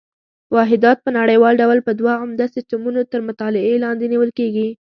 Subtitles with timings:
[0.55, 4.67] واحدات په نړیوال ډول په دوه عمده سیسټمونو تر مطالعې لاندې نیول کېږي.